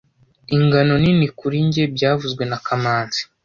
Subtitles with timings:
[0.55, 3.21] Ingano nini kuri njye byavuzwe na kamanzi